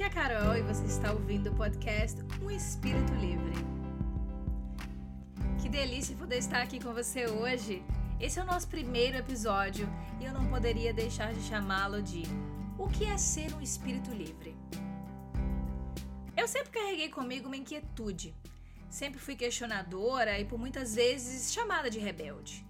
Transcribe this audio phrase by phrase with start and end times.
[0.00, 3.52] Aqui é a Carol e você está ouvindo o podcast Um Espírito Livre.
[5.60, 7.84] Que delícia poder estar aqui com você hoje.
[8.18, 9.86] Esse é o nosso primeiro episódio
[10.18, 12.22] e eu não poderia deixar de chamá-lo de
[12.78, 14.56] O que é ser um espírito livre?
[16.34, 18.34] Eu sempre carreguei comigo uma inquietude.
[18.88, 22.66] Sempre fui questionadora e por muitas vezes chamada de rebelde.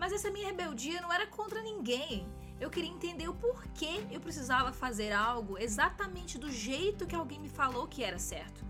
[0.00, 2.26] Mas essa minha rebeldia não era contra ninguém
[2.62, 7.48] eu queria entender o porquê eu precisava fazer algo exatamente do jeito que alguém me
[7.48, 8.64] falou que era certo.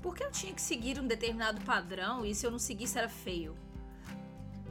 [0.00, 3.08] Por que eu tinha que seguir um determinado padrão e se eu não seguisse era
[3.08, 3.56] feio?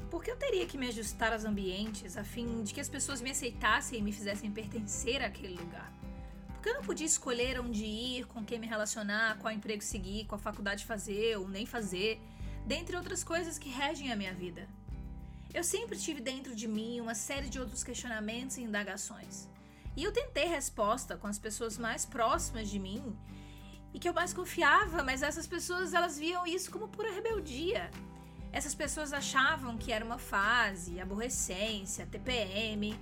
[0.09, 3.19] Por que eu teria que me ajustar aos ambientes a fim de que as pessoas
[3.19, 5.91] me aceitassem e me fizessem pertencer àquele lugar?
[6.53, 10.25] Por que eu não podia escolher onde ir, com quem me relacionar, qual emprego seguir,
[10.27, 12.21] qual faculdade fazer ou nem fazer,
[12.65, 14.65] dentre outras coisas que regem a minha vida?
[15.57, 19.49] Eu sempre tive dentro de mim uma série de outros questionamentos e indagações.
[19.95, 23.17] E eu tentei resposta com as pessoas mais próximas de mim
[23.91, 27.89] e que eu mais confiava, mas essas pessoas elas viam isso como pura rebeldia.
[28.51, 32.95] Essas pessoas achavam que era uma fase, aborrecência, TPM,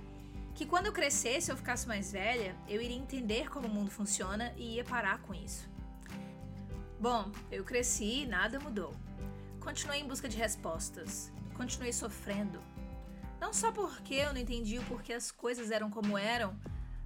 [0.54, 4.54] que quando eu crescesse ou ficasse mais velha, eu iria entender como o mundo funciona
[4.56, 5.68] e ia parar com isso.
[6.98, 8.94] Bom, eu cresci e nada mudou.
[9.60, 12.60] Continuei em busca de respostas continuei sofrendo.
[13.40, 16.58] Não só porque eu não entendi o porquê as coisas eram como eram,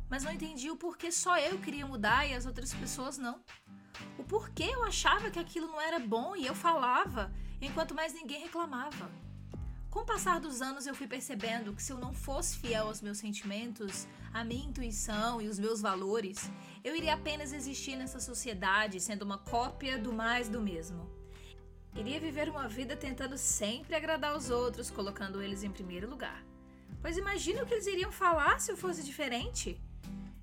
[0.08, 3.40] mas não entendi o porquê só eu queria mudar e as outras pessoas não.
[4.18, 8.42] O porquê eu achava que aquilo não era bom e eu falava, enquanto mais ninguém
[8.42, 9.10] reclamava.
[9.90, 13.02] Com o passar dos anos, eu fui percebendo que se eu não fosse fiel aos
[13.02, 16.48] meus sentimentos, à minha intuição e os meus valores,
[16.84, 21.19] eu iria apenas existir nessa sociedade sendo uma cópia do mais do mesmo.
[21.94, 26.44] Iria viver uma vida tentando sempre agradar os outros, colocando eles em primeiro lugar.
[27.02, 29.80] Pois imagina o que eles iriam falar se eu fosse diferente.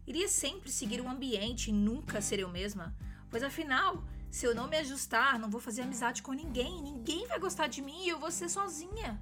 [0.06, 2.96] Iria sempre seguir um ambiente e nunca ser eu mesma,
[3.30, 7.40] pois afinal, se eu não me ajustar, não vou fazer amizade com ninguém, ninguém vai
[7.40, 9.20] gostar de mim e eu vou ser sozinha.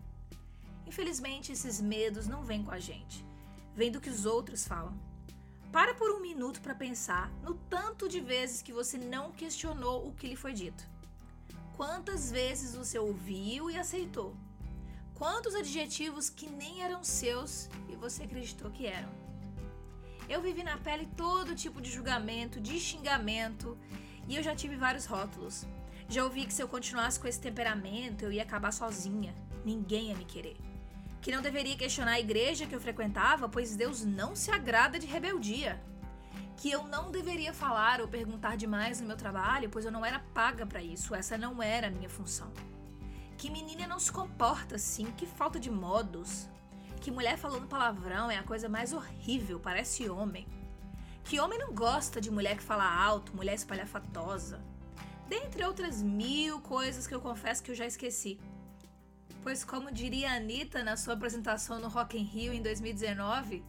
[0.86, 3.26] Infelizmente, esses medos não vêm com a gente,
[3.76, 4.98] vêm do que os outros falam.
[5.72, 10.14] Para por um minuto para pensar no tanto de vezes que você não questionou o
[10.14, 10.95] que lhe foi dito.
[11.76, 14.34] Quantas vezes você ouviu e aceitou?
[15.14, 19.10] Quantos adjetivos que nem eram seus e você acreditou que eram?
[20.30, 23.78] Eu vivi na pele todo tipo de julgamento, de xingamento
[24.26, 25.66] e eu já tive vários rótulos.
[26.08, 30.16] Já ouvi que se eu continuasse com esse temperamento eu ia acabar sozinha, ninguém ia
[30.16, 30.56] me querer.
[31.22, 35.08] Que não deveria questionar a igreja que eu frequentava, pois Deus não se agrada de
[35.08, 35.82] rebeldia
[36.58, 40.20] que eu não deveria falar ou perguntar demais no meu trabalho, pois eu não era
[40.34, 42.52] paga para isso, essa não era a minha função.
[43.38, 46.50] Que menina não se comporta assim, que falta de modos.
[47.02, 50.48] Que mulher falando palavrão é a coisa mais horrível, parece homem.
[51.24, 54.64] Que homem não gosta de mulher que fala alto, mulher espalhafatosa.
[55.28, 58.40] Dentre outras mil coisas que eu confesso que eu já esqueci.
[59.44, 63.64] Pois, como diria a Anitta na sua apresentação no Rock in Rio em 2019,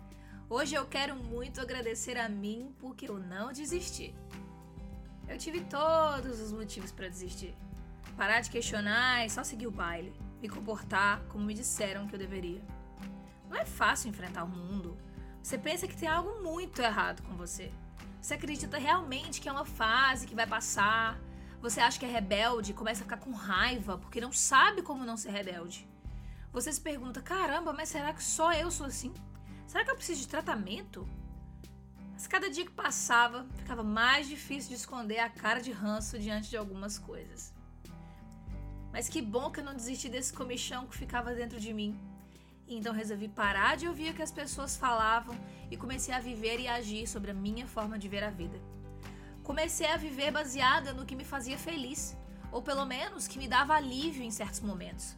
[0.48, 4.14] Hoje eu quero muito agradecer a mim porque eu não desisti.
[5.28, 7.52] Eu tive todos os motivos para desistir.
[8.16, 10.14] Parar de questionar e só seguir o baile.
[10.40, 12.62] Me comportar como me disseram que eu deveria.
[13.50, 14.96] Não é fácil enfrentar o mundo.
[15.42, 17.72] Você pensa que tem algo muito errado com você.
[18.22, 21.18] Você acredita realmente que é uma fase que vai passar.
[21.60, 25.04] Você acha que é rebelde e começa a ficar com raiva porque não sabe como
[25.04, 25.88] não ser rebelde.
[26.52, 29.12] Você se pergunta: caramba, mas será que só eu sou assim?
[29.66, 31.06] Será que eu preciso de tratamento?
[32.12, 36.49] Mas cada dia que passava, ficava mais difícil de esconder a cara de ranço diante
[36.49, 37.53] de algumas coisas.
[38.93, 41.99] Mas que bom que eu não desisti desse comichão que ficava dentro de mim.
[42.66, 45.37] E então resolvi parar de ouvir o que as pessoas falavam
[45.71, 48.59] e comecei a viver e agir sobre a minha forma de ver a vida.
[49.43, 52.16] Comecei a viver baseada no que me fazia feliz,
[52.50, 55.15] ou pelo menos que me dava alívio em certos momentos.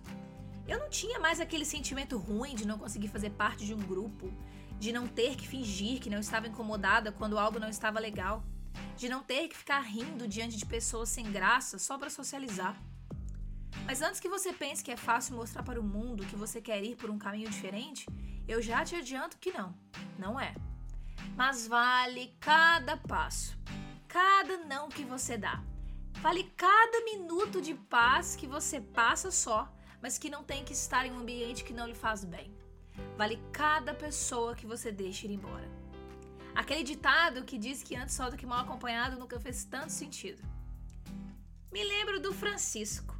[0.68, 4.30] Eu não tinha mais aquele sentimento ruim de não conseguir fazer parte de um grupo,
[4.78, 8.44] de não ter que fingir que não estava incomodada quando algo não estava legal,
[8.94, 12.76] de não ter que ficar rindo diante de pessoas sem graça só para socializar.
[13.86, 16.84] Mas antes que você pense que é fácil mostrar para o mundo que você quer
[16.84, 18.06] ir por um caminho diferente,
[18.46, 19.74] eu já te adianto que não,
[20.18, 20.54] não é.
[21.34, 23.56] Mas vale cada passo,
[24.06, 25.62] cada não que você dá,
[26.20, 29.72] vale cada minuto de paz que você passa só
[30.02, 32.52] mas que não tem que estar em um ambiente que não lhe faz bem.
[33.16, 35.68] Vale cada pessoa que você deixa ir embora.
[36.54, 40.42] Aquele ditado que diz que antes só do que mal acompanhado nunca fez tanto sentido.
[41.70, 43.14] Me lembro do Francisco,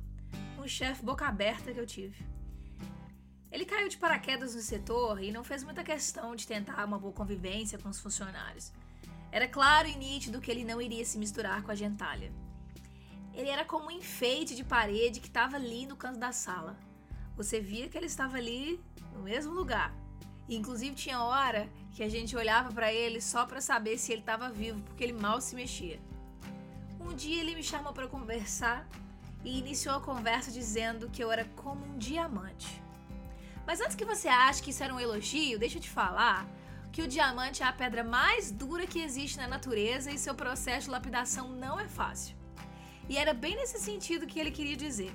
[0.58, 2.26] um chefe boca aberta que eu tive.
[3.50, 7.12] Ele caiu de paraquedas no setor e não fez muita questão de tentar uma boa
[7.12, 8.72] convivência com os funcionários.
[9.30, 12.32] Era claro e nítido que ele não iria se misturar com a gentalha.
[13.38, 16.76] Ele era como um enfeite de parede que estava ali no canto da sala.
[17.36, 18.80] Você via que ele estava ali
[19.12, 19.94] no mesmo lugar.
[20.48, 24.22] E, inclusive tinha hora que a gente olhava para ele só para saber se ele
[24.22, 26.00] estava vivo, porque ele mal se mexia.
[26.98, 28.88] Um dia ele me chamou para conversar
[29.44, 32.82] e iniciou a conversa dizendo que eu era como um diamante.
[33.64, 36.44] Mas antes que você ache que isso era um elogio, deixa eu te falar
[36.90, 40.86] que o diamante é a pedra mais dura que existe na natureza e seu processo
[40.86, 42.37] de lapidação não é fácil.
[43.08, 45.12] E era bem nesse sentido que ele queria dizer.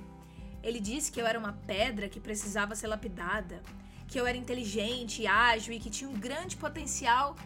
[0.62, 3.62] Ele disse que eu era uma pedra que precisava ser lapidada,
[4.08, 7.36] que eu era inteligente, ágil e que tinha um grande potencial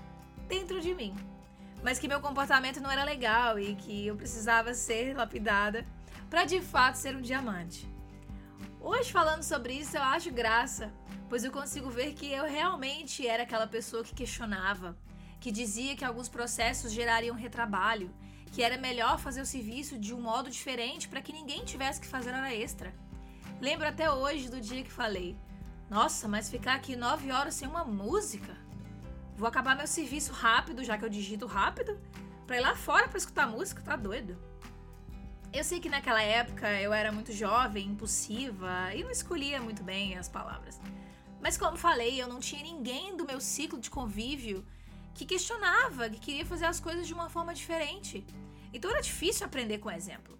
[0.46, 1.14] dentro de mim,
[1.82, 5.84] mas que meu comportamento não era legal e que eu precisava ser lapidada
[6.30, 7.86] para de fato ser um diamante.
[8.80, 10.92] Hoje, falando sobre isso, eu acho graça,
[11.28, 14.96] pois eu consigo ver que eu realmente era aquela pessoa que questionava,
[15.40, 18.10] que dizia que alguns processos gerariam retrabalho
[18.48, 22.06] que era melhor fazer o serviço de um modo diferente para que ninguém tivesse que
[22.06, 22.94] fazer hora extra.
[23.60, 25.36] Lembro até hoje do dia que falei:
[25.90, 28.56] Nossa, mas ficar aqui nove horas sem uma música?
[29.36, 31.98] Vou acabar meu serviço rápido, já que eu digito rápido,
[32.46, 34.36] para ir lá fora para escutar música, tá doido?
[35.52, 40.18] Eu sei que naquela época eu era muito jovem, impulsiva e não escolhia muito bem
[40.18, 40.80] as palavras.
[41.40, 44.66] Mas como falei, eu não tinha ninguém do meu ciclo de convívio
[45.18, 48.24] que questionava, que queria fazer as coisas de uma forma diferente.
[48.72, 50.38] Então era difícil aprender com exemplo.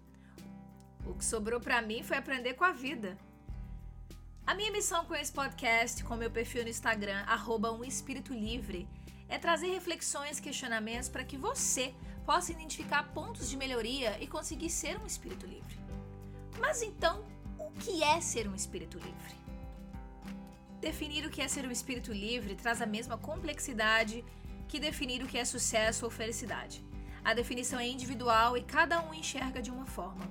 [1.05, 3.17] O que sobrou para mim foi aprender com a vida.
[4.47, 8.87] A minha missão com esse podcast, com meu perfil no Instagram, arroba um espírito livre,
[9.27, 11.93] é trazer reflexões questionamentos para que você
[12.25, 15.77] possa identificar pontos de melhoria e conseguir ser um espírito livre.
[16.57, 17.25] Mas então,
[17.57, 19.35] o que é ser um espírito livre?
[20.79, 24.23] Definir o que é ser um espírito livre traz a mesma complexidade
[24.69, 26.85] que definir o que é sucesso ou felicidade.
[27.23, 30.25] A definição é individual e cada um enxerga de uma forma.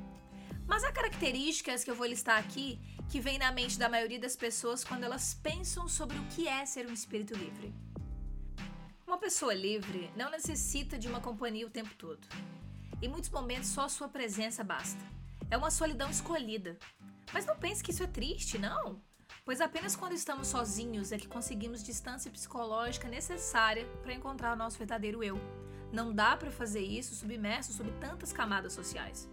[0.67, 2.81] Mas há características que eu vou listar aqui
[3.11, 6.65] que vêm na mente da maioria das pessoas quando elas pensam sobre o que é
[6.65, 7.75] ser um espírito livre.
[9.07, 12.27] Uma pessoa livre não necessita de uma companhia o tempo todo.
[13.03, 15.03] Em muitos momentos, só a sua presença basta.
[15.51, 16.79] É uma solidão escolhida.
[17.33, 19.03] Mas não pense que isso é triste, não
[19.49, 24.77] pois apenas quando estamos sozinhos é que conseguimos distância psicológica necessária para encontrar o nosso
[24.77, 25.41] verdadeiro eu.
[25.91, 29.27] Não dá para fazer isso submerso sob tantas camadas sociais.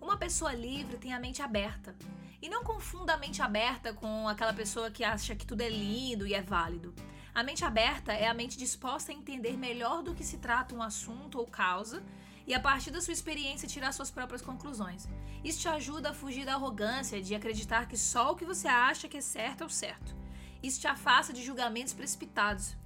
[0.00, 1.94] Uma pessoa livre tem a mente aberta.
[2.42, 6.26] E não confunda a mente aberta com aquela pessoa que acha que tudo é lindo
[6.26, 6.92] e é válido.
[7.32, 10.82] A mente aberta é a mente disposta a entender melhor do que se trata um
[10.82, 12.02] assunto ou causa
[12.50, 15.08] e a partir da sua experiência tirar suas próprias conclusões.
[15.44, 19.06] Isso te ajuda a fugir da arrogância de acreditar que só o que você acha
[19.06, 20.16] que é certo é o certo.
[20.60, 22.76] Isso te afasta de julgamentos precipitados.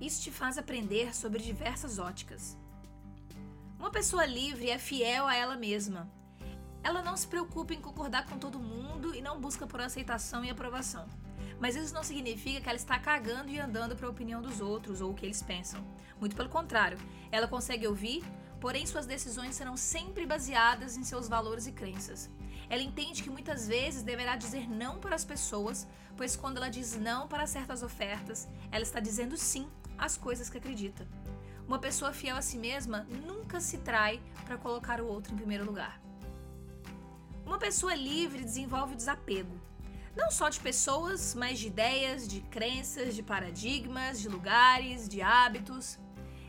[0.00, 2.56] Isso te faz aprender sobre diversas óticas.
[3.78, 6.10] Uma pessoa livre é fiel a ela mesma.
[6.82, 10.48] Ela não se preocupa em concordar com todo mundo e não busca por aceitação e
[10.48, 11.06] aprovação.
[11.60, 15.02] Mas isso não significa que ela está cagando e andando para a opinião dos outros
[15.02, 15.84] ou o que eles pensam.
[16.18, 16.98] Muito pelo contrário,
[17.30, 18.24] ela consegue ouvir,
[18.60, 22.30] porém suas decisões serão sempre baseadas em seus valores e crenças.
[22.68, 25.86] Ela entende que muitas vezes deverá dizer não para as pessoas,
[26.16, 30.58] pois quando ela diz não para certas ofertas, ela está dizendo sim às coisas que
[30.58, 31.06] acredita.
[31.66, 35.64] Uma pessoa fiel a si mesma nunca se trai para colocar o outro em primeiro
[35.64, 36.00] lugar.
[37.44, 39.60] Uma pessoa livre desenvolve desapego,
[40.16, 45.98] não só de pessoas, mas de ideias, de crenças, de paradigmas, de lugares, de hábitos.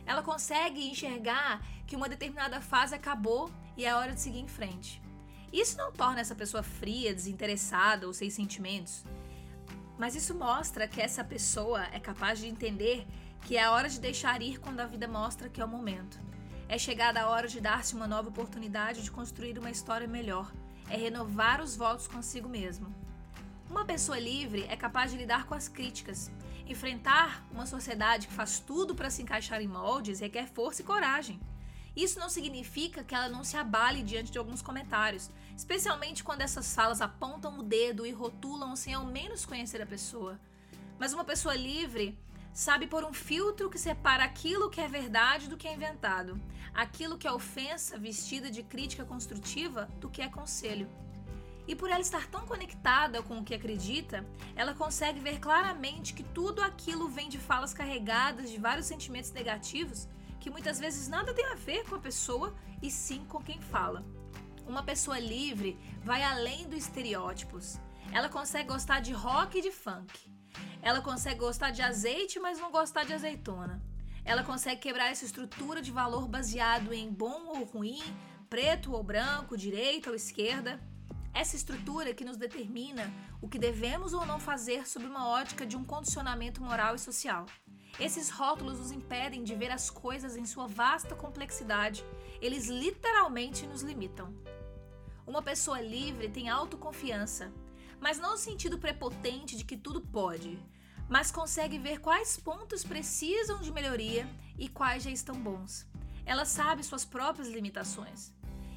[0.06, 5.02] Ela consegue enxergar que uma determinada fase acabou e é hora de seguir em frente.
[5.50, 9.04] Isso não torna essa pessoa fria, desinteressada ou sem sentimentos,
[9.98, 13.06] mas isso mostra que essa pessoa é capaz de entender
[13.42, 16.20] que é a hora de deixar ir quando a vida mostra que é o momento.
[16.68, 20.52] É chegada a hora de dar-se uma nova oportunidade de construir uma história melhor.
[20.90, 22.94] É renovar os votos consigo mesmo.
[23.70, 26.30] Uma pessoa livre é capaz de lidar com as críticas.
[26.66, 31.40] Enfrentar uma sociedade que faz tudo para se encaixar em moldes requer força e coragem.
[31.98, 36.72] Isso não significa que ela não se abale diante de alguns comentários, especialmente quando essas
[36.72, 40.38] falas apontam o dedo e rotulam sem ao menos conhecer a pessoa.
[40.96, 42.16] Mas uma pessoa livre
[42.52, 46.40] sabe por um filtro que separa aquilo que é verdade do que é inventado,
[46.72, 50.88] aquilo que é ofensa vestida de crítica construtiva do que é conselho.
[51.66, 54.24] E por ela estar tão conectada com o que acredita,
[54.54, 60.06] ela consegue ver claramente que tudo aquilo vem de falas carregadas de vários sentimentos negativos
[60.40, 64.04] que muitas vezes nada tem a ver com a pessoa e sim com quem fala.
[64.66, 67.78] Uma pessoa livre vai além dos estereótipos.
[68.12, 70.30] Ela consegue gostar de rock e de funk.
[70.80, 73.82] Ela consegue gostar de azeite, mas não gostar de azeitona.
[74.24, 78.02] Ela consegue quebrar essa estrutura de valor baseado em bom ou ruim,
[78.48, 80.80] preto ou branco, direita ou esquerda.
[81.32, 85.76] Essa estrutura que nos determina o que devemos ou não fazer sob uma ótica de
[85.76, 87.46] um condicionamento moral e social.
[87.98, 92.04] Esses rótulos nos impedem de ver as coisas em sua vasta complexidade.
[92.40, 94.32] Eles literalmente nos limitam.
[95.26, 97.52] Uma pessoa livre tem autoconfiança,
[98.00, 100.58] mas não no sentido prepotente de que tudo pode,
[101.08, 105.86] mas consegue ver quais pontos precisam de melhoria e quais já estão bons.
[106.24, 108.32] Ela sabe suas próprias limitações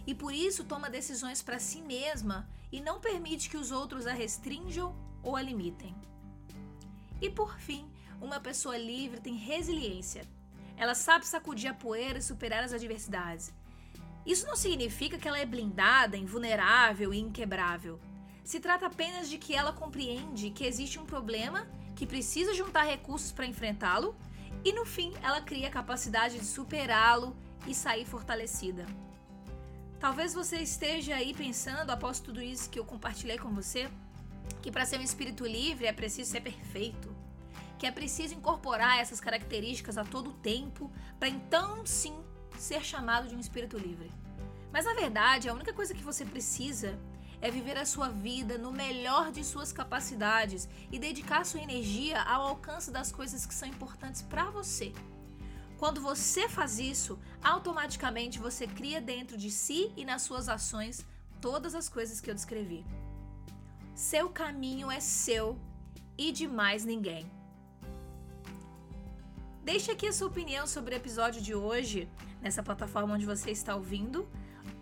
[0.08, 4.14] e por isso toma decisões para si mesma e não permite que os outros a
[4.14, 5.96] restringam ou a limitem.
[7.22, 7.88] E por fim,
[8.22, 10.24] uma pessoa livre tem resiliência.
[10.78, 13.52] Ela sabe sacudir a poeira e superar as adversidades.
[14.26, 18.00] Isso não significa que ela é blindada, invulnerável e inquebrável.
[18.44, 23.32] Se trata apenas de que ela compreende que existe um problema, que precisa juntar recursos
[23.32, 24.16] para enfrentá-lo
[24.64, 27.36] e no fim ela cria a capacidade de superá-lo
[27.68, 28.86] e sair fortalecida.
[30.00, 33.88] Talvez você esteja aí pensando, após tudo isso que eu compartilhei com você,
[34.62, 37.16] que para ser um espírito livre é preciso ser perfeito,
[37.82, 42.14] que é preciso incorporar essas características a todo tempo para então sim
[42.56, 44.12] ser chamado de um espírito livre.
[44.72, 46.96] Mas na verdade, a única coisa que você precisa
[47.42, 52.50] é viver a sua vida no melhor de suas capacidades e dedicar sua energia ao
[52.50, 54.94] alcance das coisas que são importantes para você.
[55.80, 61.04] Quando você faz isso, automaticamente você cria dentro de si e nas suas ações
[61.42, 62.86] todas as coisas que eu descrevi.
[63.96, 65.58] Seu caminho é seu
[66.16, 67.41] e de mais ninguém.
[69.64, 72.10] Deixe aqui a sua opinião sobre o episódio de hoje
[72.42, 74.28] nessa plataforma onde você está ouvindo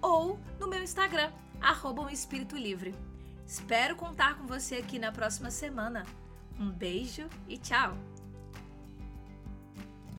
[0.01, 2.95] ou no meu Instagram, arroba um Espírito Livre.
[3.45, 6.05] Espero contar com você aqui na próxima semana.
[6.57, 8.18] Um beijo e tchau!